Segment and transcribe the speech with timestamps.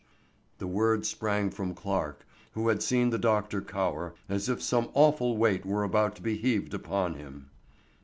[0.57, 5.37] The word sprang from Clarke, who had seen the doctor cower, as if some awful
[5.37, 7.51] weight were about to be heaved upon him.